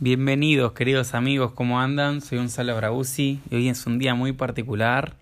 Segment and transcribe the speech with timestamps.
[0.00, 2.20] Bienvenidos queridos amigos, ¿cómo andan?
[2.20, 5.14] Soy Gonzalo Brausi y hoy es un día muy particular.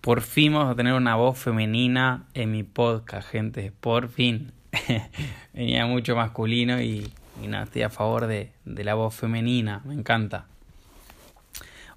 [0.00, 3.72] Por fin vamos a tener una voz femenina en mi podcast, gente.
[3.80, 4.52] Por fin.
[5.52, 7.12] Venía mucho masculino y,
[7.46, 10.46] nada, estoy a favor de, la voz femenina, me encanta.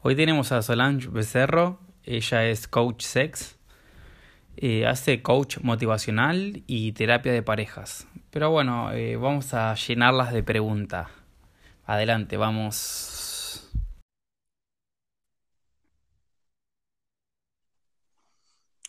[0.01, 3.57] Hoy tenemos a Solange Becerro, ella es coach sex,
[4.57, 8.07] eh, hace coach motivacional y terapia de parejas.
[8.31, 11.09] Pero bueno, eh, vamos a llenarlas de preguntas.
[11.85, 13.71] Adelante, vamos.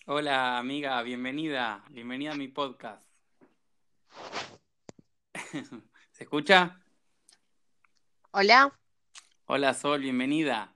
[0.09, 3.05] Hola amiga, bienvenida, bienvenida a mi podcast.
[6.13, 6.81] ¿Se escucha?
[8.31, 8.73] Hola.
[9.47, 10.76] Hola Sol, bienvenida.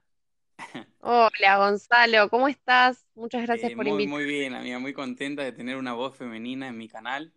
[1.01, 3.07] Hola Gonzalo, ¿cómo estás?
[3.15, 4.05] Muchas gracias eh, por invitarme.
[4.05, 4.25] invitarme.
[4.25, 7.33] Muy bien, amiga, muy contenta de tener una voz femenina en mi canal.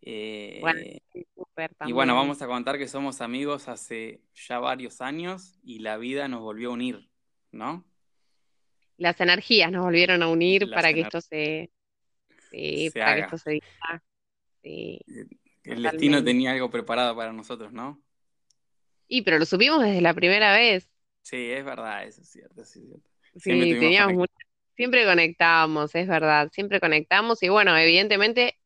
[0.00, 0.80] Eh, bueno,
[1.86, 6.26] y bueno, vamos a contar que somos amigos hace ya varios años y la vida
[6.26, 7.08] nos volvió a unir,
[7.52, 7.84] ¿no?
[8.96, 11.70] Las energías nos volvieron a unir para que esto se,
[12.94, 14.02] para que esto se diga.
[15.64, 18.02] El destino tenía algo preparado para nosotros, ¿no?
[19.06, 20.88] Y pero lo subimos desde la primera vez.
[21.22, 22.62] Sí, es verdad, eso es cierto,
[23.36, 24.28] Sí, teníamos
[24.76, 28.58] siempre conectábamos, es verdad, siempre conectamos y bueno, evidentemente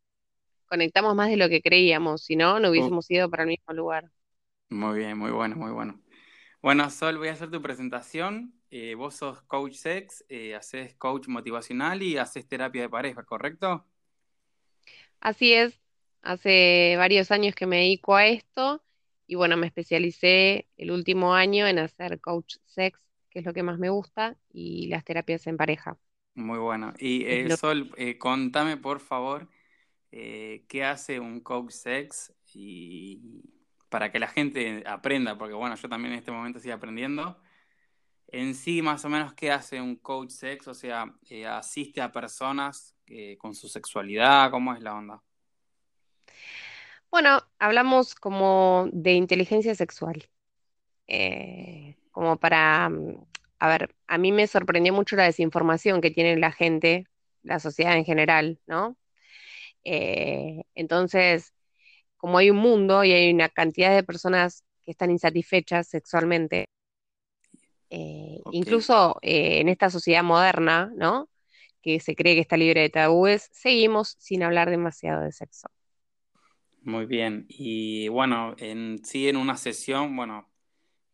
[0.67, 4.11] conectamos más de lo que creíamos, si no, no hubiésemos ido para el mismo lugar.
[4.69, 6.01] Muy bien, muy bueno, muy bueno.
[6.62, 8.55] Bueno, Sol, voy a hacer tu presentación.
[8.71, 13.87] Eh, vos sos coach sex, eh, haces coach motivacional y haces terapia de pareja, ¿correcto?
[15.21, 15.81] Así es,
[16.23, 18.83] hace varios años que me dedico a esto
[19.27, 22.98] y bueno, me especialicé el último año en hacer coach sex,
[23.30, 25.98] que es lo que más me gusta, y las terapias en pareja.
[26.34, 26.92] Muy bueno.
[26.98, 29.48] Y eh, Sol, contame por favor,
[30.12, 33.20] eh, qué hace un coach sex y
[33.91, 37.38] para que la gente aprenda, porque bueno, yo también en este momento estoy aprendiendo.
[38.28, 40.69] En sí, más o menos, ¿qué hace un coach sex?
[40.69, 45.22] O sea, eh, asiste a personas eh, con su sexualidad, ¿cómo es la onda?
[47.11, 50.28] Bueno, hablamos como de inteligencia sexual.
[52.11, 53.27] como para, mm,
[53.59, 57.06] a ver, a mí me sorprendió mucho la desinformación que tiene la gente,
[57.43, 58.97] la sociedad en general, ¿no?
[59.84, 61.53] Eh, entonces,
[62.19, 66.69] como hay un mundo y hay una cantidad de personas que están insatisfechas sexualmente,
[67.91, 71.28] eh, incluso eh, en esta sociedad moderna, ¿no?
[71.83, 75.69] Que se cree que está libre de tabúes, seguimos sin hablar demasiado de sexo.
[76.86, 77.47] Muy bien.
[77.48, 80.48] Y bueno, en sí en una sesión, bueno,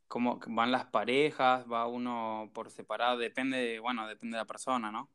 [0.06, 1.64] ¿cómo van las parejas?
[1.70, 3.18] ¿Va uno por separado?
[3.18, 5.10] Depende, bueno, depende de la persona, ¿no?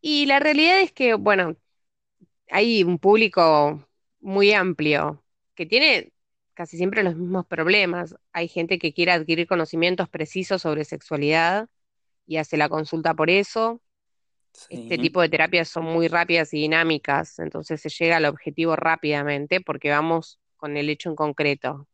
[0.00, 1.56] Y la realidad es que, bueno,
[2.50, 3.86] hay un público
[4.20, 5.22] muy amplio
[5.54, 6.12] que tiene
[6.54, 8.16] casi siempre los mismos problemas.
[8.32, 11.68] Hay gente que quiere adquirir conocimientos precisos sobre sexualidad
[12.26, 13.82] y hace la consulta por eso.
[14.68, 19.60] Este tipo de terapias son muy rápidas y dinámicas, entonces se llega al objetivo rápidamente
[19.60, 21.88] porque vamos con el hecho en concreto.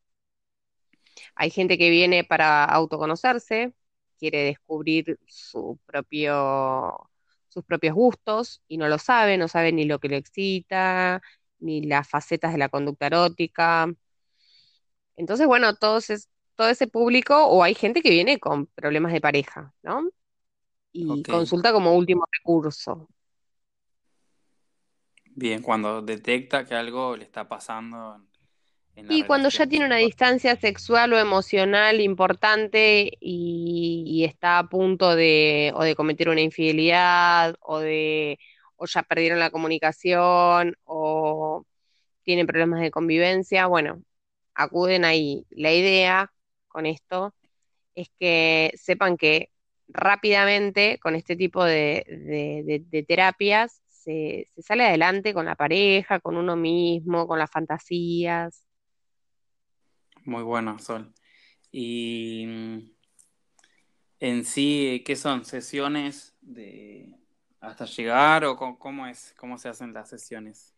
[1.34, 3.74] Hay gente que viene para autoconocerse,
[4.18, 7.10] quiere descubrir su propio
[7.48, 11.22] sus propios gustos y no lo sabe, no sabe ni lo que le excita,
[11.60, 13.86] ni las facetas de la conducta erótica.
[15.16, 16.00] Entonces, bueno, todo,
[16.56, 20.02] todo ese público, o hay gente que viene con problemas de pareja, ¿no?
[20.94, 23.08] Y consulta como último recurso.
[25.26, 28.24] Bien, cuando detecta que algo le está pasando
[28.96, 35.72] y cuando ya tiene una distancia sexual o emocional importante y, está a punto de,
[35.74, 38.38] o de cometer una infidelidad, o de,
[38.76, 41.66] o ya perdieron la comunicación, o
[42.22, 44.02] tienen problemas de convivencia, bueno,
[44.54, 45.44] acuden ahí.
[45.50, 46.32] La idea
[46.68, 47.34] con esto
[47.94, 49.50] es que sepan que
[49.88, 56.56] rápidamente con este tipo de, terapias se, se, sale adelante con la pareja, con uno
[56.56, 58.66] mismo, con las fantasías.
[60.24, 61.12] Muy bueno, Sol.
[61.70, 62.78] Y mm,
[64.20, 65.44] en sí, ¿qué son?
[65.44, 67.14] ¿Sesiones de
[67.60, 70.74] hasta llegar o cómo, es, cómo se hacen las sesiones?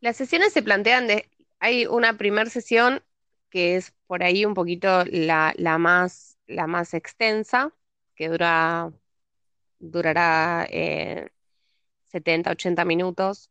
[0.00, 1.28] Las sesiones se plantean de,
[1.60, 3.02] hay una primera sesión
[3.50, 7.72] que es por ahí un poquito la, más, la más extensa,
[8.14, 8.92] que dura,
[9.78, 10.66] durará
[12.06, 13.50] 70, eh, 80 minutos,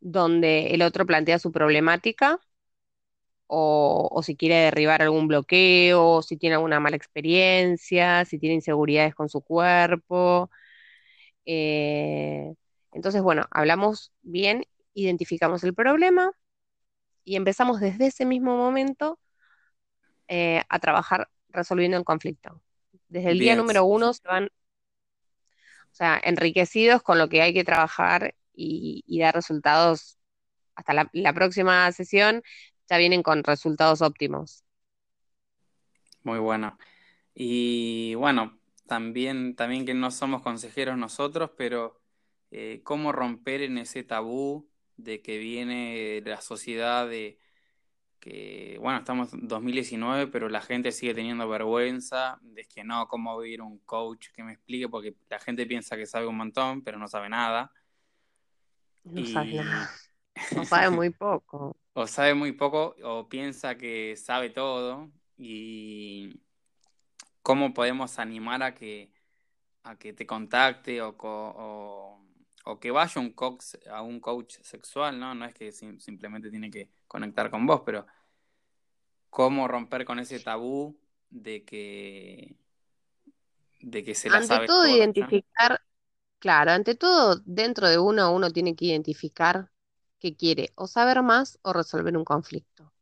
[0.00, 2.40] donde el otro plantea su problemática
[3.52, 9.28] o, si quiere derribar algún bloqueo, si tiene alguna mala experiencia, si tiene inseguridades con
[9.28, 10.50] su cuerpo.
[11.46, 12.54] Eh,
[12.92, 14.64] entonces, bueno, hablamos bien,
[14.94, 16.32] identificamos el problema
[17.24, 19.18] y empezamos desde ese mismo momento
[20.28, 22.60] eh, a trabajar resolviendo el conflicto.
[23.08, 27.64] Desde el día número uno se van, o sea, enriquecidos con lo que hay que
[27.64, 30.16] trabajar y, dar resultados.
[30.74, 32.42] Hasta la próxima sesión
[32.88, 34.64] ya vienen con resultados óptimos.
[36.22, 36.78] Muy bueno.
[37.34, 42.00] Y bueno, también, también que no somos consejeros nosotros, pero
[42.50, 47.38] eh, cómo romper en ese tabú de que viene la sociedad de
[48.20, 53.38] que, bueno, estamos en 2019, pero la gente sigue teniendo vergüenza de que no, cómo
[53.38, 56.98] vivir un coach que me explique, porque la gente piensa que sabe un montón, pero
[56.98, 57.72] no sabe nada.
[59.04, 59.90] No sabe nada.
[60.56, 61.76] No sabe muy poco.
[61.92, 66.40] o sabe muy poco o piensa que sabe todo y
[67.42, 69.12] cómo podemos animar a que,
[69.82, 75.34] a que te contacte o, o, que vaya un coach, a un coach sexual, ¿no?
[75.34, 78.06] No es que simplemente tiene que conectar con vos, pero
[79.30, 80.96] cómo romper con ese tabú
[81.30, 82.56] de que
[83.80, 85.82] de que se la ante todo identificar
[86.38, 89.70] claro ante todo dentro de uno uno tiene que identificar
[90.20, 92.92] que quiere o saber más o resolver un conflicto.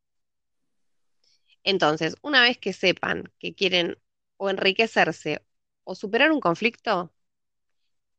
[1.62, 3.98] Entonces, una vez que sepan que quieren
[4.38, 5.44] o enriquecerse
[5.84, 7.12] o superar un conflicto,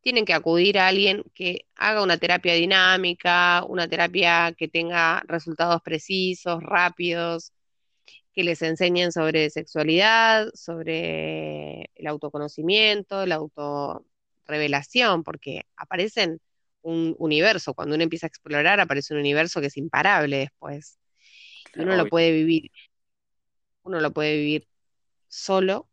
[0.01, 5.81] tienen que acudir a alguien que haga una terapia dinámica, una terapia que tenga resultados
[5.81, 7.53] precisos, rápidos,
[8.33, 16.39] que les enseñen sobre sexualidad, sobre el autoconocimiento, la autorrevelación, porque aparecen
[16.81, 17.73] un universo.
[17.73, 20.97] Cuando uno empieza a explorar, aparece un universo que es imparable después.
[21.75, 22.71] y uno lo puede vivir,
[23.83, 24.67] uno lo puede vivir
[25.27, 25.89] solo,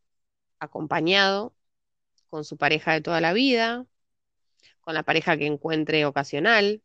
[0.59, 1.55] acompañado,
[2.31, 3.87] con su pareja de toda la vida,
[4.87, 6.81] con la pareja que encuentre ocasional.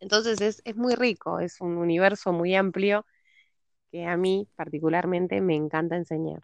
[0.00, 3.06] Entonces es, es muy rico, es un universo muy amplio
[3.90, 6.42] que a mí particularmente me encanta enseñar.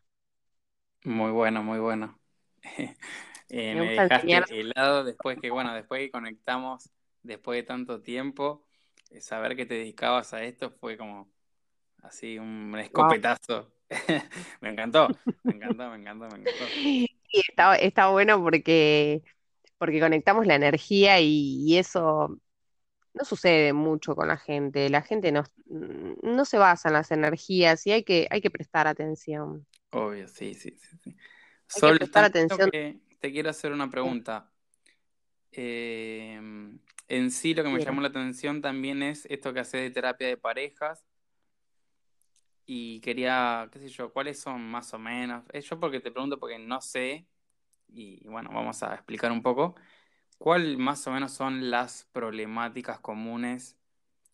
[1.04, 2.18] Muy bueno, muy bueno.
[3.48, 6.90] Eh, me, dejaste helado después que, bueno, después que conectamos,
[7.22, 8.66] después de tanto tiempo,
[9.10, 11.30] eh, saber que te dedicabas a esto fue como
[12.02, 13.70] así un escopetazo.
[14.60, 15.06] me encantó,
[15.44, 16.64] me encantó, me encantó, me encantó.
[17.32, 19.22] Y está, está bueno porque,
[19.78, 22.38] porque conectamos la energía y, eso
[23.14, 24.90] no sucede mucho con la gente.
[24.90, 25.44] La gente no,
[26.22, 29.66] no se basa en las energías y hay que, hay que prestar atención.
[29.90, 31.16] Obvio, sí, sí, sí.
[31.82, 32.70] Hay que prestar atención
[33.26, 34.50] te quiero hacer una pregunta.
[35.52, 36.40] Eh,
[37.08, 40.28] en sí lo que me llamó la atención también es esto que hace de terapia
[40.28, 41.04] de parejas.
[42.66, 45.44] Y quería, qué sé yo, cuáles son más o menos.
[45.52, 47.26] Eh, yo porque te pregunto porque no sé.
[47.88, 49.74] Y bueno, vamos a explicar un poco.
[50.38, 53.76] ¿Cuál más o menos son las problemáticas comunes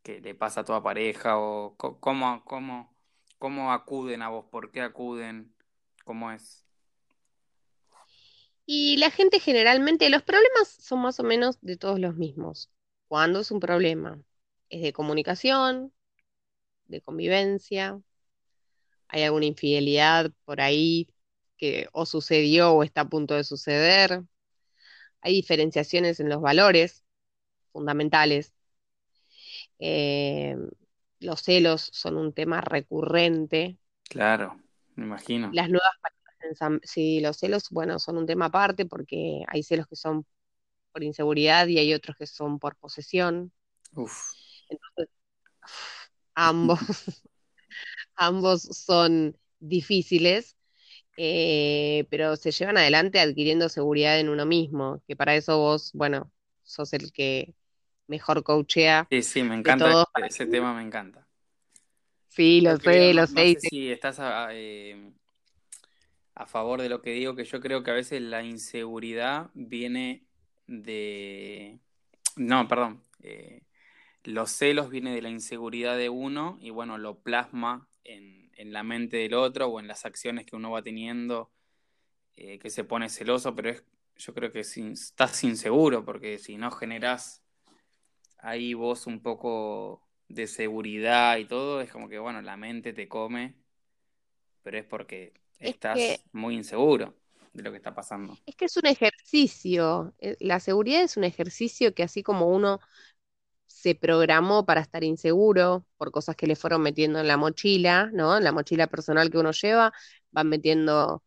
[0.03, 1.39] que le pasa a toda pareja?
[1.39, 2.95] ¿O cómo, cómo,
[3.39, 4.47] cómo acuden a vos?
[4.51, 5.55] ¿Por qué acuden?
[6.05, 6.67] ¿Cómo es?
[8.67, 12.71] Y la gente generalmente, los problemas son más o menos de todos los mismos.
[13.09, 14.21] ¿Cuándo es un problema?
[14.69, 15.93] Es de comunicación,
[16.87, 18.01] de convivencia,
[19.13, 21.07] hay alguna infidelidad por ahí
[21.63, 24.25] que o sucedió o está a punto de suceder.
[25.21, 27.05] Hay diferenciaciones en los valores
[27.71, 28.53] fundamentales.
[29.79, 30.57] Eh,
[31.21, 33.79] los celos son un tema recurrente.
[34.11, 34.61] Claro,
[34.97, 35.51] me imagino.
[35.53, 35.93] Las nuevas
[36.83, 40.27] Sí, los celos, bueno, son un tema aparte porque hay celos que son
[40.91, 43.53] por inseguridad y hay otros que son por posesión.
[44.69, 45.09] Entonces,
[46.35, 46.81] ambos,
[48.17, 50.57] ambos son difíciles,
[51.17, 56.31] eh, pero se llevan adelante adquiriendo seguridad en uno mismo, que para eso vos, bueno,
[56.63, 57.55] sos el que
[58.07, 59.07] mejor coachea.
[59.11, 61.27] Sí, sí, me encanta, ese, tema me encanta.
[62.29, 63.57] Sí, lo sé, lo sé.
[63.61, 64.19] sí, estás
[64.53, 65.13] eh,
[66.35, 70.25] a favor de lo que digo, que yo creo que a veces la inseguridad viene
[70.67, 71.79] de...
[72.37, 73.03] No, perdón.
[73.23, 73.63] Eh,
[74.25, 78.83] los celos vienen de la inseguridad de uno y bueno, lo plasma en, en, la
[78.83, 81.51] mente del otro o en las acciones que uno va teniendo,
[82.37, 83.85] eh, que se pone celoso, pero es,
[84.17, 87.43] yo creo que estás inseguro porque si no generás
[88.39, 93.09] ahí vos un poco de seguridad y todo, es como que bueno, la mente te
[93.09, 93.55] come,
[94.63, 95.99] pero es porque estás
[96.33, 97.15] muy inseguro
[97.53, 98.37] de lo que está pasando.
[98.47, 102.81] Es que es un ejercicio, eh, la seguridad es un ejercicio que así como uno
[103.83, 108.37] se programó para estar inseguro por cosas que le fueron metiendo en la mochila, ¿no?
[108.39, 109.93] En la mochila personal que uno lleva,
[110.31, 111.25] van metiendo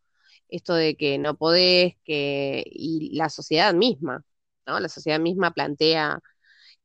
[0.49, 4.23] esto de que no podés, que, y la sociedad misma,
[4.65, 4.79] ¿no?
[4.79, 6.19] La sociedad misma plantea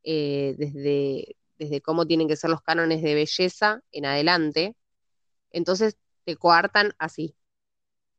[0.05, 4.77] eh, desde, desde cómo tienen que ser los cánones de belleza en adelante,
[5.53, 7.37] entonces te coartan así.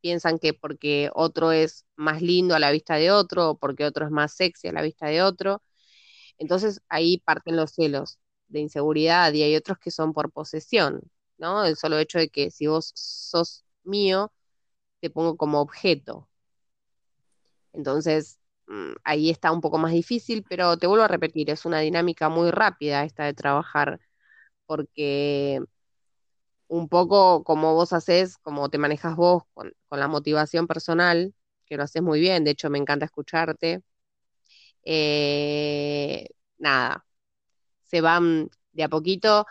[0.01, 4.05] Piensan que porque otro es más lindo a la vista de otro, o porque otro
[4.05, 5.63] es más sexy a la vista de otro,
[6.41, 8.19] entonces ahí parten los celos
[8.49, 11.01] de inseguridad y hay otros que son por posesión,
[11.37, 11.65] ¿no?
[11.65, 14.33] El solo hecho de que si vos sos mío,
[15.01, 16.29] te pongo como objeto.
[17.73, 21.79] Entonces, mm, ahí está un poco más difícil, pero te vuelvo a repetir, es una
[21.79, 23.99] dinámica muy rápida esta de trabajar,
[24.65, 25.61] porque
[26.67, 31.33] un poco como vos haces, como te manejas vos con, la motivación personal,
[31.65, 33.83] que lo haces muy bien, de hecho me encanta escucharte,
[34.83, 37.05] eh, nada,
[37.83, 39.45] se van de a poquito,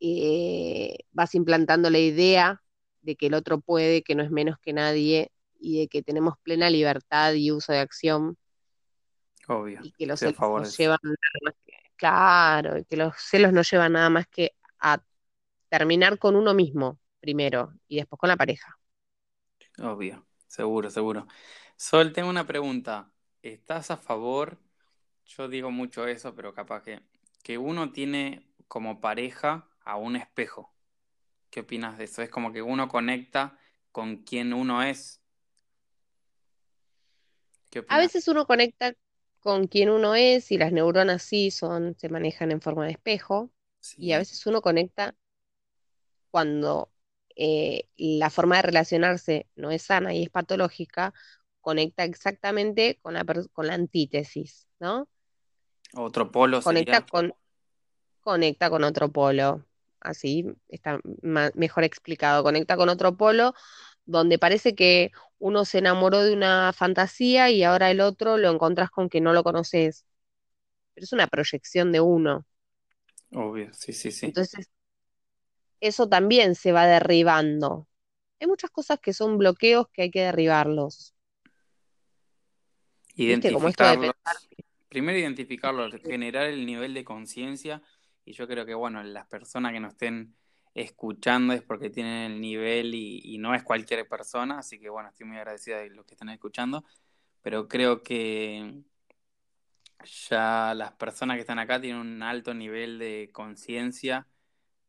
[0.00, 2.62] eh, vas implantando la idea
[3.02, 6.34] de que el otro puede, que no es menos que nadie y de que tenemos
[6.42, 8.36] plena libertad y uso de acción.
[9.48, 9.80] Obvio.
[9.82, 14.10] Y que los celos llevan nada más que, claro, que los celos no llevan nada
[14.10, 15.02] más que a
[15.68, 18.76] terminar con uno mismo primero y después con la pareja.
[19.78, 21.26] Obvio, seguro, seguro.
[21.76, 23.11] Sol, tengo una pregunta.
[23.42, 24.58] ¿Estás a favor?
[25.26, 27.00] Yo digo mucho eso, pero capaz que,
[27.42, 30.72] que uno tiene como pareja a un espejo.
[31.50, 32.22] ¿Qué opinas de eso?
[32.22, 33.58] Es como que uno conecta
[33.90, 35.20] con quien uno es.
[37.88, 38.94] a veces uno conecta
[39.40, 43.50] con quien uno es y las neuronas sí son, se manejan en forma de espejo.
[43.96, 45.16] Y a veces uno conecta
[46.30, 46.92] cuando
[47.34, 51.12] eh, la forma de relacionarse no es sana y es patológica,
[51.62, 55.08] conecta exactamente con la, con la antítesis, ¿no?
[55.94, 57.32] Otro polo conecta con
[58.20, 59.64] conecta con otro polo
[60.00, 63.54] así está mejor explicado, conecta con otro polo
[64.04, 68.90] donde parece que uno se enamoró de una fantasía y ahora el otro lo encontrás
[68.90, 70.04] con que no lo conoces.
[70.94, 72.44] Pero es una proyección de uno.
[73.34, 74.26] Obvio, sí, sí, sí.
[74.26, 74.70] Entonces,
[75.80, 77.88] eso también se va derribando.
[78.40, 81.14] Hay muchas cosas que son bloqueos que hay que derribarlos.
[83.14, 84.14] Identificarlos.
[84.88, 87.82] Primero identificarlos, generar el nivel de conciencia
[88.24, 90.34] y yo creo que, bueno, las personas que nos estén
[90.74, 95.26] escuchando es porque tienen el nivel y, no es cualquier persona, así que, bueno, estoy
[95.26, 96.84] muy agradecida de los que están escuchando,
[97.42, 98.82] pero creo que
[100.28, 104.26] ya las personas que están acá tienen un alto nivel de conciencia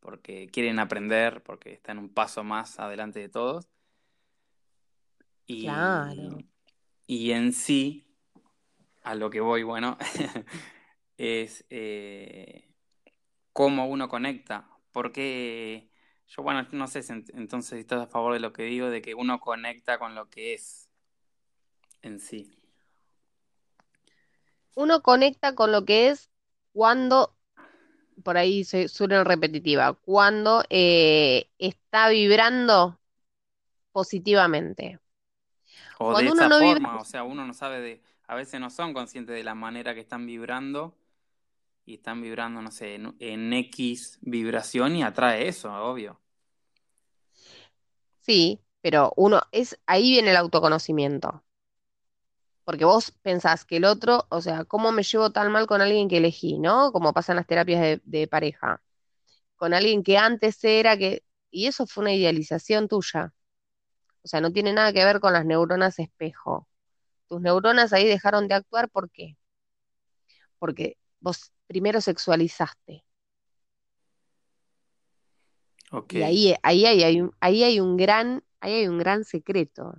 [0.00, 3.68] porque quieren aprender, porque están un paso más adelante de todos.
[5.46, 6.38] Y, claro.
[7.06, 8.03] y en sí,
[9.04, 9.96] a lo que voy, bueno,
[11.18, 12.68] es eh,
[13.52, 14.68] cómo uno conecta.
[14.92, 15.90] Porque
[16.26, 19.14] yo, bueno, no sé entonces si estás a favor de lo que digo, de que
[19.14, 20.88] uno conecta con lo que es
[22.02, 22.58] en sí.
[24.74, 26.30] Uno conecta con lo que es
[26.72, 27.36] cuando,
[28.24, 32.98] por ahí suena repetitiva, cuando eh, está vibrando
[33.92, 34.98] positivamente.
[35.98, 39.34] O de esa forma, o sea, uno no sabe de, a veces no son conscientes
[39.34, 40.96] de la manera que están vibrando
[41.86, 46.20] y están vibrando, no sé, en, X vibración y atrae eso, obvio.
[48.20, 51.42] Sí, pero uno es ahí viene el autoconocimiento.
[52.64, 56.08] Porque vos pensás que el otro, o sea, ¿cómo me llevo tan mal con alguien
[56.08, 56.92] que elegí, ¿no?
[56.92, 58.80] Como pasan las terapias de, de pareja.
[59.56, 61.24] Con alguien que antes era que.
[61.50, 63.34] Y eso fue una idealización tuya.
[64.22, 66.66] O sea, no tiene nada que ver con las neuronas espejo.
[67.28, 69.36] Tus neuronas ahí dejaron de actuar, ¿por qué?
[70.58, 73.04] Porque vos primero sexualizaste.
[76.10, 79.94] Y ahí, ahí, hay, un, ahí, hay un gran, ahí hay un gran secreto.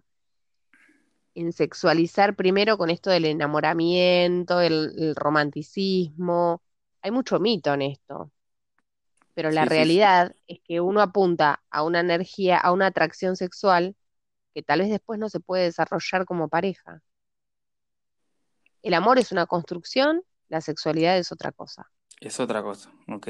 [1.33, 6.61] En sexualizar primero con esto del enamoramiento, el, romanticismo.
[7.01, 8.31] Hay mucho mito en esto.
[9.33, 13.95] Pero la realidad es que uno apunta a una energía, a una atracción sexual
[14.53, 17.01] que tal vez después no se puede desarrollar como pareja.
[18.85, 21.89] El amor es una construcción la sexualidad es otra cosa.
[22.19, 23.27] Es otra cosa, ok.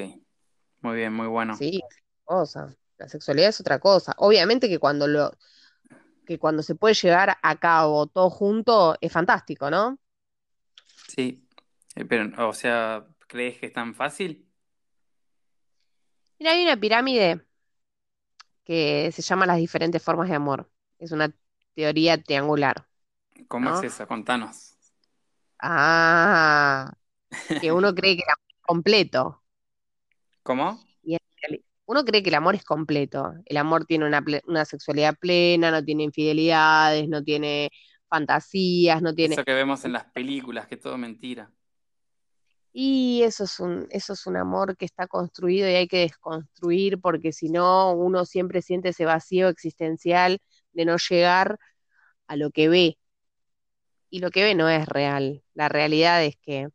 [0.82, 1.56] Muy bien, muy bueno.
[1.56, 1.82] Sí,
[2.24, 2.76] cosa.
[2.98, 4.14] La sexualidad es otra cosa.
[4.18, 5.32] Obviamente que cuando lo
[6.26, 9.98] que cuando se puede llevar a cabo todo junto es fantástico, ¿no?
[11.08, 11.48] Sí.
[11.96, 14.46] Eh, pero, o sea, ¿crees que es tan fácil?
[16.38, 17.46] Mira, hay una pirámide
[18.66, 20.70] que se llama las diferentes formas de amor.
[21.00, 21.34] Es una
[21.76, 22.88] teoría triangular.
[23.48, 24.06] ¿Cómo es esa?
[24.06, 24.75] Contanos.
[25.60, 26.94] Ah,
[27.60, 29.44] que uno cree que la completo.
[30.44, 30.88] ¿Cómo?
[31.04, 33.34] Y en reali- uno cree que el amor es completo.
[33.46, 37.70] El amor tiene una, una sexualidad plena, no tiene infidelidades, no tiene
[38.10, 39.38] fantasías, no tiene...
[39.38, 41.52] Eso que vemos en las películas, que todo mentira.
[42.74, 47.00] Y eso es un, eso es un amor que está construido y hay que desconstruir
[47.00, 50.40] porque si no, uno siempre siente ese vacío existencial
[50.74, 51.58] de no llegar
[52.28, 52.98] a lo que ve.
[54.16, 55.44] Y lo que ve no es real.
[55.56, 56.70] La realidad es que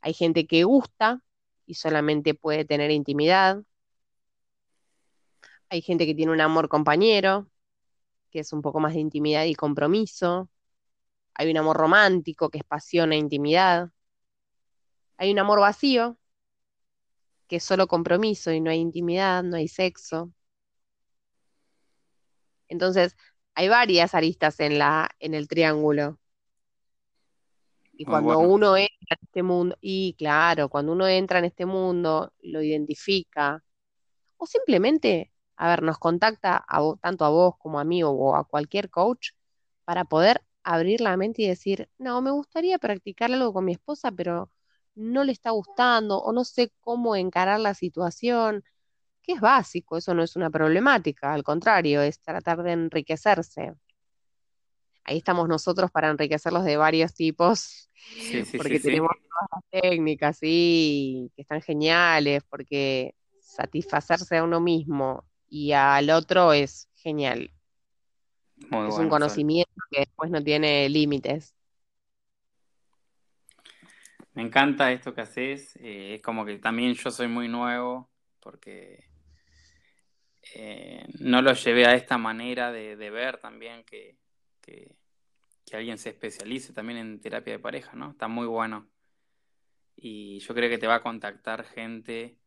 [0.00, 1.22] hay gente que gusta
[1.66, 3.62] y solamente puede tener intimidad.
[5.68, 7.48] Hay gente que tiene un amor compañero,
[8.32, 10.50] que es un poco más de intimidad y compromiso.
[11.34, 13.90] Hay un amor romántico, que es pasión e intimidad.
[15.16, 16.18] Hay un amor vacío,
[17.46, 20.32] que es solo compromiso y no hay intimidad, no hay sexo.
[22.66, 23.16] Entonces,
[23.54, 26.18] hay varias aristas en la, en el triángulo.
[27.96, 28.50] Y Muy cuando bueno.
[28.50, 33.62] uno entra en este mundo, y claro, cuando uno entra en este mundo, lo identifica,
[34.36, 38.10] o simplemente, a ver, nos contacta a vo- tanto a vos como a mí o,
[38.10, 39.30] o a cualquier coach
[39.84, 44.10] para poder abrir la mente y decir, no, me gustaría practicar algo con mi esposa,
[44.12, 44.50] pero
[44.94, 48.64] no le está gustando o no sé cómo encarar la situación,
[49.22, 53.74] que es básico, eso no es una problemática, al contrario, es tratar de enriquecerse.
[55.04, 58.90] Ahí estamos nosotros para enriquecerlos de varios tipos, Sí, sí, sí, porque sí.
[58.90, 59.10] tenemos
[59.70, 67.50] técnicas, sí, que están geniales, porque satisfacerse a uno mismo y al otro es genial.
[68.70, 69.10] Muy Es un Sol.
[69.10, 71.54] conocimiento que después no tiene límites.
[74.34, 75.76] Me encanta esto que haces.
[75.76, 79.04] eh, es como que también yo soy muy nuevo porque
[80.54, 84.16] eh, no lo llevé a esta manera de, de ver también que,
[84.64, 84.96] que,
[85.76, 88.12] alguien se especialice también en terapia de pareja, ¿no?
[88.12, 88.88] Está muy bueno.
[89.96, 92.38] Y yo creo que te va a contactar gente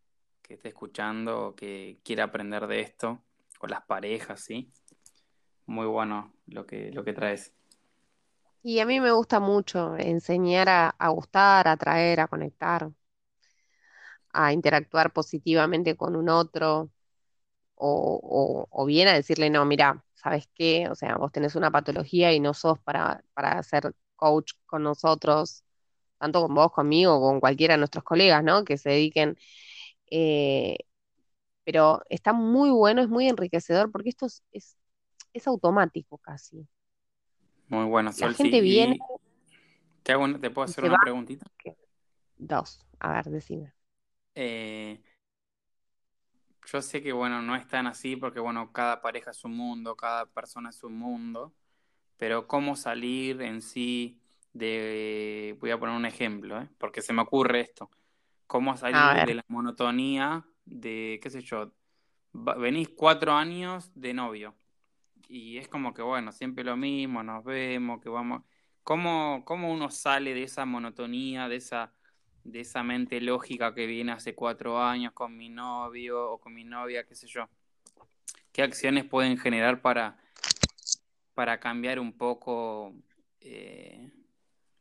[0.42, 3.24] que esté escuchando o que quiera aprender de esto,
[3.60, 4.72] con las parejas, ¿sí?
[5.68, 7.54] Muy bueno lo que, lo que traes.
[8.62, 12.92] Y a mí me gusta mucho enseñar a, gustar, a atraer, a conectar,
[14.34, 16.92] a interactuar positivamente con un otro,
[17.76, 20.90] o, o- o bien a decirle, no, mira, ¿sabes qué?
[20.90, 25.64] O sea, vos tenés una patología y no sos para, para ser coach con nosotros,
[26.20, 28.64] tanto con vos, conmigo, con cualquiera de nuestros colegas, ¿no?
[28.66, 29.38] Que se dediquen.
[30.12, 30.78] eh,
[31.66, 34.78] pero está muy bueno, es muy enriquecedor porque esto es, es,
[35.34, 36.68] es automático casi.
[37.70, 38.62] Muy bueno, La Sol, gente sí.
[38.62, 38.98] viene
[40.04, 40.98] te hago ¿te puedo hacer una va.
[40.98, 41.46] preguntita?
[42.40, 43.74] Dos, a ver, decime.
[44.36, 45.02] Eh,
[46.68, 49.96] yo sé que, bueno, no es tan así porque, bueno, cada pareja es un mundo,
[49.96, 51.54] cada persona es un mundo,
[52.18, 54.20] pero cómo salir en sí
[54.54, 56.70] de, voy a poner un ejemplo, ¿eh?
[56.78, 57.90] Porque se me ocurre esto,
[58.48, 61.72] cómo salir de la monotonía de, qué sé yo,
[62.34, 64.56] venís cuatro años de novio
[65.30, 68.44] y es como que, bueno, siempre lo mismo, nos vemos, que vamos,
[68.84, 71.94] ¿cómo, cómo uno sale de esa monotonía, de esa,
[72.48, 76.64] de esa mente lógica que viene hace cuatro años con mi novio o con mi
[76.64, 77.50] novia, qué sé yo?
[78.54, 80.18] ¿Qué acciones pueden generar para,
[81.34, 82.94] para cambiar un poco
[83.42, 84.10] eh,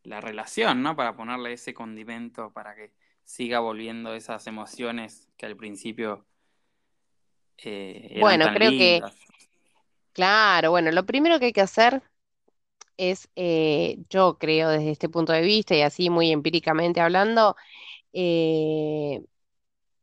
[0.05, 0.95] la relación, ¿no?
[0.95, 2.93] Para ponerle ese condimento para que
[3.25, 6.25] siga volviendo esas emociones que al principio
[7.59, 9.03] eh, eran bueno, tan creo que,
[10.13, 12.01] claro, bueno, lo primero que hay que hacer
[12.97, 17.57] es, eh, yo creo desde este punto de vista y así muy empíricamente hablando,
[18.15, 19.25] eh,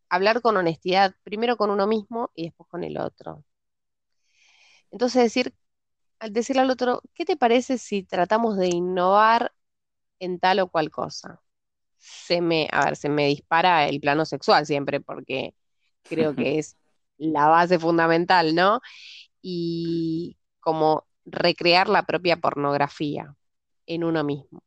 [0.10, 3.45] hablar con honestidad, primero con uno mismo y después con el otro.
[4.91, 5.53] Entonces decir,
[6.19, 9.53] al decirle al otro, ¿qué te parece si tratamos de innovar
[10.19, 11.41] en tal o cual cosa?
[11.97, 15.56] Se me, a ver, se me dispara el plano sexual siempre porque
[16.08, 16.77] creo que es
[17.17, 18.82] la base fundamental, ¿no?
[19.41, 23.36] Y como recrear la propia pornografía
[23.88, 24.63] en uno mismo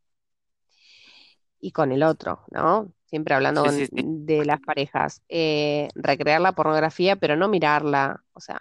[1.61, 2.93] y con el otro, ¿no?
[3.07, 4.13] Siempre hablando Sí, con- sí, sí.
[4.27, 5.23] de las parejas.
[5.29, 8.61] Eh, recrear la pornografía, pero no mirarla, o sea,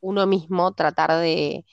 [0.00, 1.64] uno mismo tratar de,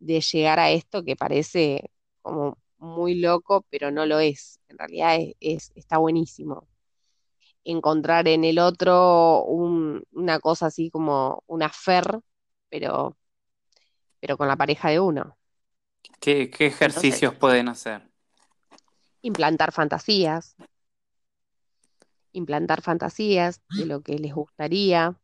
[0.00, 1.90] de llegar a esto que parece
[2.22, 4.60] como muy loco, pero no lo es.
[4.68, 6.68] En realidad es, es- está buenísimo.
[7.64, 12.20] Encontrar en el otro un- una cosa así como una afer,
[12.70, 13.17] pero,
[14.20, 15.38] pero con la pareja de uno.
[16.20, 18.02] ¿Qué, qué Entonces, ejercicios pueden hacer?
[19.22, 20.56] implantar fantasías,
[22.32, 25.18] implantar fantasías de lo que les gustaría,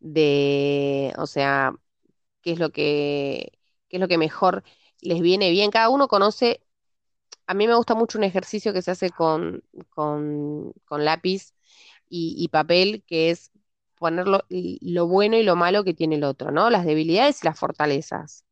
[0.00, 1.72] de, o sea,
[2.42, 3.52] qué es lo que,
[3.88, 4.64] qué es lo que mejor
[5.00, 5.70] les viene bien.
[5.70, 6.62] Cada uno conoce
[7.48, 11.54] a mí me gusta mucho un ejercicio que se hace con, con, con lápiz
[12.08, 13.52] y, y papel, que es
[13.98, 16.70] poner lo, lo bueno y lo malo que tiene el otro, ¿no?
[16.70, 18.44] Las debilidades y las fortalezas.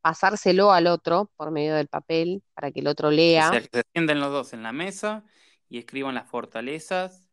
[0.00, 3.68] Pasárselo al otro por medio del papel para que el otro O lea sea, que
[3.72, 5.24] se sienten los dos en la mesa
[5.68, 7.28] y escriban las fortalezas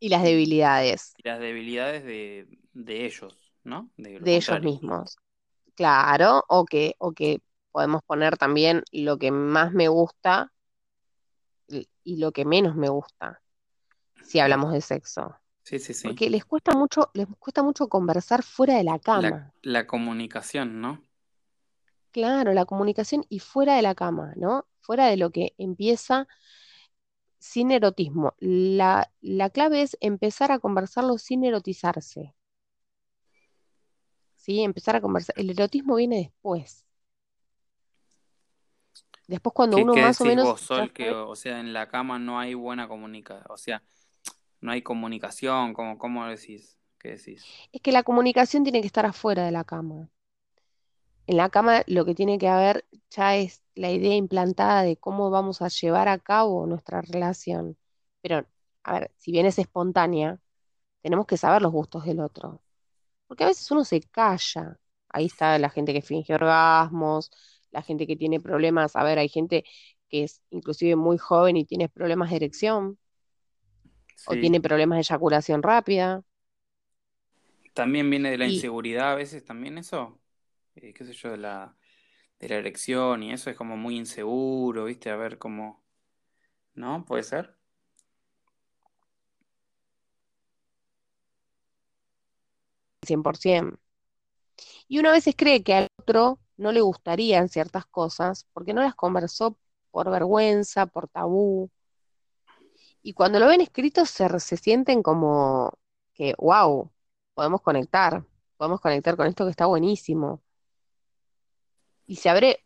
[0.00, 3.90] y las debilidades y las debilidades de, de ellos, ¿no?
[3.96, 5.16] De de ellos mismos.
[5.74, 10.52] Claro, o que, o que podemos poner también lo que más me gusta
[12.04, 13.42] y lo que menos me gusta,
[14.22, 15.36] si hablamos de sexo.
[15.66, 16.06] Sí, sí, sí.
[16.06, 19.52] Porque les cuesta mucho, les cuesta mucho conversar fuera de la cama.
[19.62, 21.02] la comunicación, ¿no?
[22.12, 24.68] Claro, la comunicación y fuera de la cama, ¿no?
[24.78, 26.28] Fuera de lo que empieza
[27.40, 28.34] sin erotismo.
[28.38, 32.32] La, la clave es empezar a conversarlo sin erotizarse,
[34.36, 34.62] ¿sí?
[34.62, 35.34] Empezar a conversar.
[35.36, 36.86] El erotismo viene después.
[39.26, 40.92] Después cuando ¿Qué, uno qué más o menos vos, ya Sol?
[40.92, 43.82] Que, o sea, en la cama no hay buena comunicación, o sea,
[44.66, 46.76] no hay comunicación, ¿cómo, cómo decís?
[46.98, 47.44] ¿Qué decís?
[47.72, 50.10] es que la comunicación tiene que estar afuera de la cama.
[51.28, 55.30] En la cama lo que tiene que haber ya es la idea implantada de cómo
[55.30, 57.76] vamos a llevar a cabo nuestra relación.
[58.22, 58.44] Pero,
[58.82, 60.40] a ver, si bien es espontánea,
[61.00, 62.60] tenemos que saber los gustos del otro.
[63.28, 64.78] Porque a veces uno se calla.
[65.08, 67.30] Ahí está la gente que finge orgasmos,
[67.70, 68.96] la gente que tiene problemas.
[68.96, 69.64] A ver, hay gente
[70.08, 72.98] que es inclusive muy joven y tiene problemas de erección
[74.24, 76.22] o tiene problemas de eyaculación rápida.
[77.74, 80.18] También viene de la Y inseguridad a veces, también eso,
[80.76, 81.76] eh, qué sé yo, de la,
[82.40, 85.10] de la erección y eso es como muy inseguro, ¿viste?
[85.10, 85.84] A ver cómo,
[86.74, 87.04] ¿no?
[87.06, 87.56] ¿Puede ser?
[93.02, 93.78] 100%.
[94.88, 98.82] Y uno a veces cree que al otro no le gustarían ciertas cosas porque no
[98.82, 99.58] las conversó
[99.90, 101.70] por vergüenza, por tabú.
[103.06, 105.78] Y cuando lo ven escrito se, se sienten como
[106.12, 106.90] que, wow,
[107.34, 108.24] podemos conectar,
[108.56, 110.42] podemos conectar con esto que está buenísimo.
[112.04, 112.64] Y se abre,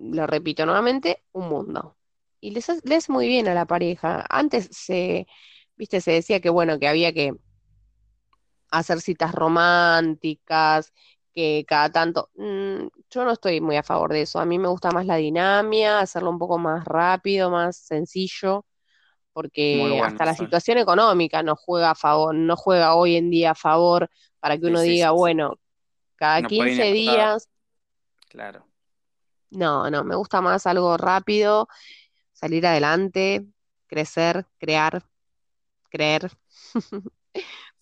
[0.00, 1.98] lo repito nuevamente, un mundo.
[2.40, 4.24] Y les, les muy bien a la pareja.
[4.30, 5.26] Antes se,
[5.76, 7.34] viste, se decía que bueno, que había que
[8.70, 10.94] hacer citas románticas,
[11.34, 14.40] que cada tanto, mm, yo no estoy muy a favor de eso.
[14.40, 18.64] A mí me gusta más la dinámica, hacerlo un poco más rápido, más sencillo,
[19.34, 23.52] porque bueno, hasta la situación económica no juega a favor, no juega hoy en día
[23.52, 25.18] a favor para que uno sí, diga, sí, sí.
[25.18, 25.60] bueno,
[26.16, 27.50] cada No puede 15 agotar, días,
[28.30, 28.66] claro.
[29.50, 31.68] no, no, me gusta más algo rápido,
[32.32, 33.46] salir adelante,
[33.86, 35.04] crecer, crear,
[35.90, 36.30] creer,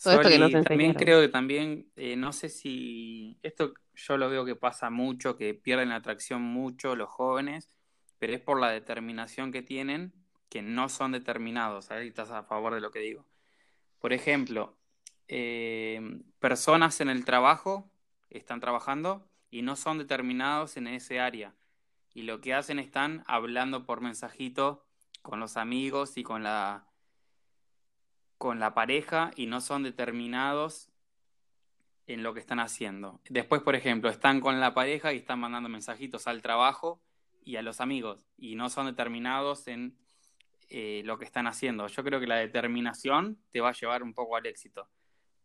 [0.03, 4.31] todo esto que nos también creo que también, eh, no sé si, esto yo lo
[4.31, 7.69] veo que pasa mucho, que pierden la atracción mucho los jóvenes,
[8.19, 10.13] pero es por la determinación que tienen,
[10.53, 11.89] que no son determinados.
[11.91, 13.25] Y estás a favor de lo que digo.
[14.01, 14.77] Por ejemplo,
[15.27, 17.91] eh, personas en el trabajo
[18.29, 21.55] están trabajando y no son determinados en ese área.
[22.13, 24.85] Y lo que hacen están hablando por mensajito
[25.23, 26.85] con los amigos y con la,
[28.37, 30.91] con la pareja y no son determinados
[32.07, 33.23] en lo que están haciendo.
[33.31, 37.01] Después, por ejemplo, están con la pareja y están mandando mensajitos al trabajo
[37.43, 40.02] y a los amigos y no son determinados en
[40.75, 41.87] eh, lo que están haciendo.
[41.87, 44.89] Yo creo que la determinación te va a llevar un poco al éxito.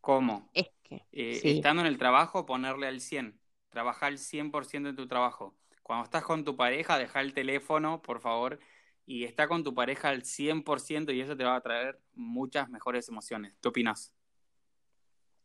[0.02, 0.50] ¿Cómo?
[0.54, 1.50] Es que, Eh, sí.
[1.50, 3.40] estando en el trabajo, ponerle al 100.
[3.70, 5.56] Trabajar el 100% en tu trabajo.
[5.84, 8.60] Cuando estás con tu pareja, deja el teléfono, por favor,
[9.06, 13.08] y está con tu pareja al 100% y eso te va a traer muchas mejores
[13.10, 13.54] emociones.
[13.62, 14.14] ¿Qué opinas?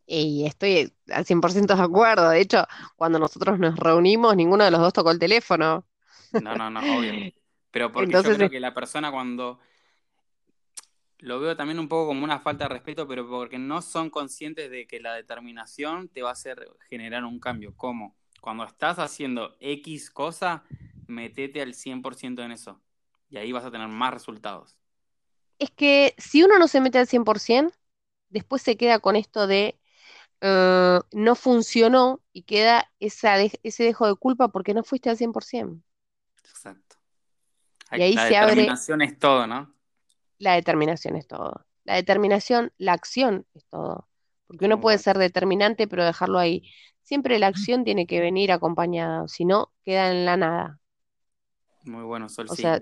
[0.06, 2.28] Y estoy al 100% de acuerdo.
[2.30, 2.64] De hecho,
[2.96, 5.86] cuando nosotros nos reunimos, ninguno de los dos tocó el teléfono.
[6.32, 7.12] No, no, no, obvio.
[7.70, 9.58] Pero porque yo Entonces, creo es- que la persona cuando
[11.22, 14.70] lo veo también un poco como una falta de respeto, pero porque no son conscientes
[14.70, 17.74] de que la determinación te va a hacer generar un cambio.
[17.76, 18.16] ¿Cómo?
[18.42, 20.64] Cuando estás haciendo X cosa,
[21.08, 22.82] metete al 100% en eso.
[23.30, 24.78] Y ahí vas a tener más resultados.
[25.58, 27.76] es que si uno no se mete al 100%,
[28.30, 29.78] después se queda con esto de
[30.42, 35.18] eh, no funcionó y queda esa de- ese dejo de culpa porque no fuiste al
[35.18, 35.84] 100%.
[36.44, 36.96] Exacto.
[37.92, 39.71] Y ahí La se abre determinación es todo, ¿no?
[40.42, 41.64] La determinación, es todo.
[41.84, 44.08] La determinación, la acción es todo.
[44.46, 46.68] Porque uno puede ser determinante, pero dejarlo ahí.
[47.02, 50.80] Siempre la acción tiene que venir acompañada, si no, queda en la nada.
[51.84, 52.62] Muy bueno, Sol, O sí.
[52.62, 52.80] sea,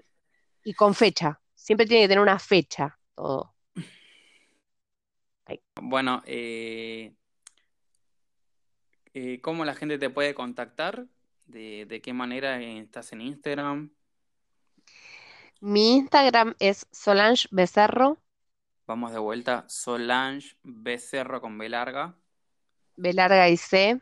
[0.65, 1.41] y con fecha.
[1.55, 3.55] Siempre tiene que tener una fecha todo.
[5.83, 7.13] Bueno, eh,
[9.15, 11.07] eh, ¿cómo la gente te puede contactar?
[11.47, 13.91] ¿De, de qué manera estás en Instagram?
[15.63, 18.19] Mi Instagram es Solange Becerro,
[18.87, 19.65] Vamos de vuelta.
[19.69, 22.15] Solange Becerro con B larga.
[22.97, 24.01] B larga y C.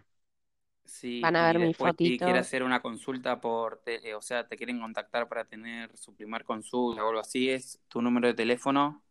[0.85, 2.39] Sí, Van a ver mi después si quiere fotito.
[2.39, 6.45] hacer una consulta por, te- eh, o sea, te quieren contactar para tener su primer
[6.45, 9.03] consulta o algo así, es tu número de teléfono,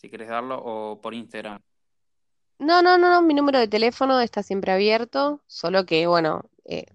[0.00, 1.60] si quieres darlo, o por Instagram.
[2.58, 6.86] No, no, no, no, mi número de teléfono está siempre abierto, solo que, bueno, eh,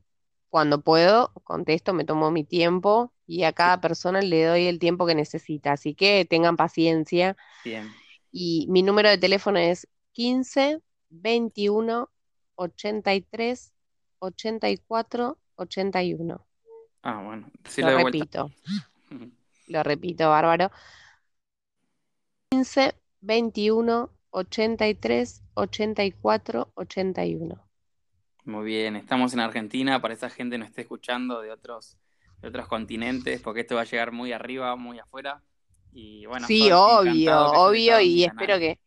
[0.50, 4.80] cuando puedo, contesto, me tomo mi tiempo y a Sí, cada persona le doy el
[4.80, 7.38] tiempo que necesita, así que tengan paciencia.
[7.64, 8.02] bien.
[8.32, 12.10] Y mi número de teléfono es 15 21
[12.56, 13.74] 83
[14.20, 16.46] 84 81.
[17.04, 18.28] Ah, bueno, Lo de vuelta.
[18.30, 18.52] repito,
[19.68, 20.72] lo repito, bárbaro.
[22.50, 27.68] 15 21 83 84 81.
[28.44, 31.98] Muy bien, estamos en Argentina, para esa gente no esté escuchando de otros,
[32.42, 35.44] de otros continentes, porque esto va a llegar muy arriba, muy afuera.
[35.92, 38.80] Y bueno, Sí, obvio, obvio, y espero que,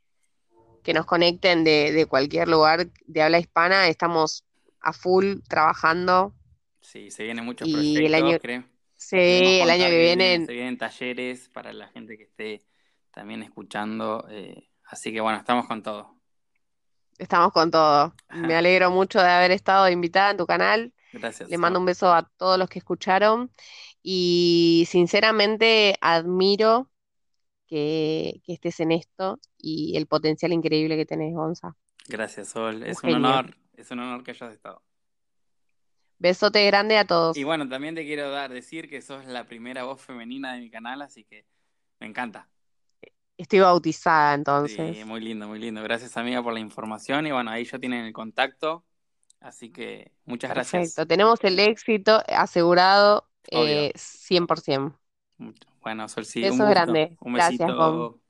[0.83, 3.89] que nos conecten de, de cualquier lugar de habla hispana.
[3.89, 4.45] Estamos
[4.81, 6.35] a full trabajando
[6.81, 10.41] Sí, se vienen muchos y el año, proyectos, cre- sí, el año que que viene,
[10.41, 12.67] viene se vienen talleres para la gente que esté
[13.11, 14.27] también escuchando.
[14.31, 16.21] eh, así que bueno, estamos con todo.
[17.19, 18.15] estamos con todo.
[18.41, 20.93] Me alegro mucho de haber estado invitada en tu canal.
[21.19, 23.51] Gracias, Le mando un beso a todos los que escucharon
[24.03, 26.91] y sinceramente admiro
[27.67, 31.77] que, que estés en esto y el potencial increíble que tenés, Gonza.
[32.09, 32.83] Gracias, Sol.
[32.83, 34.83] Es un honor, es un honor que hayas estado.
[36.19, 37.37] Besote grande a todos.
[37.37, 40.71] Y bueno, también te quiero dar, decir que sos la primera voz femenina de mi
[40.71, 41.47] canal, así que
[42.01, 42.49] me encanta.
[43.37, 45.07] Estoy bautizada Sí, entonces.
[45.07, 45.83] muy lindo, muy lindo.
[45.83, 47.27] Gracias, amiga, por la información.
[47.27, 48.85] Y bueno, ahí ya tienen el contacto.
[49.45, 50.73] Así que muchas gracias.
[50.73, 51.07] Perfecto.
[51.07, 54.99] Tenemos el éxito asegurado eh, 100%.
[55.83, 57.15] Bueno, Sol, sí, un grandes.
[57.21, 58.15] Un Gracias, Gon.
[58.15, 58.25] besito.